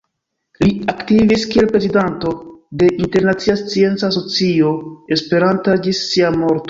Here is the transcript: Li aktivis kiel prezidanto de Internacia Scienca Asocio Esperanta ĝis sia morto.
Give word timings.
Li 0.61 0.69
aktivis 0.93 1.43
kiel 1.51 1.67
prezidanto 1.75 2.33
de 2.83 2.89
Internacia 3.07 3.55
Scienca 3.61 4.09
Asocio 4.09 4.73
Esperanta 5.17 5.77
ĝis 5.87 6.03
sia 6.09 6.33
morto. 6.41 6.59